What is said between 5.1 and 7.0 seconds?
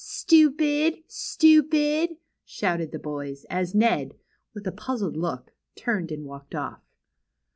look; turned and walked off.